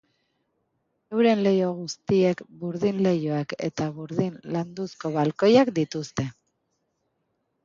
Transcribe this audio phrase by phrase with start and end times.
[1.17, 6.27] Euren leiho guztiek burdin-leihoak eta burdin landuzko balkoiak dituzte.